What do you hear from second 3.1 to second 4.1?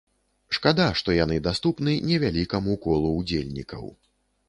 ўдзельнікаў.